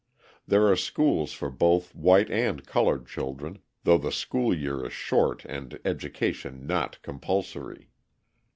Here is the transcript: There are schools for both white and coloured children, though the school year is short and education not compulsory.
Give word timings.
There 0.47 0.65
are 0.67 0.75
schools 0.75 1.31
for 1.31 1.51
both 1.51 1.93
white 1.93 2.31
and 2.31 2.65
coloured 2.65 3.05
children, 3.05 3.59
though 3.83 3.99
the 3.99 4.11
school 4.11 4.51
year 4.51 4.83
is 4.83 4.93
short 4.93 5.45
and 5.45 5.77
education 5.85 6.65
not 6.65 6.99
compulsory. 7.03 7.91